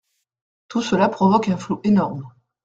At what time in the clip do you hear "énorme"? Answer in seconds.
1.83-2.27